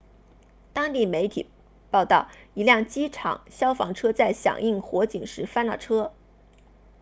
[0.73, 1.47] 当地媒体
[1.91, 6.11] 报道一辆机场消防车在响应火警时翻了车